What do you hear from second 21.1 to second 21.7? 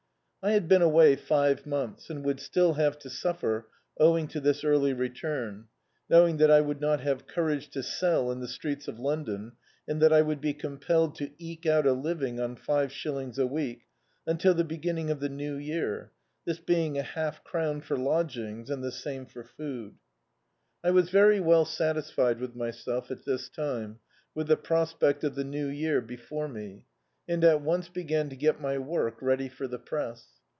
veiy well